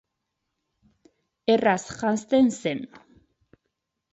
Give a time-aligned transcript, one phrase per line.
[1.55, 2.83] Erraz janzten zen.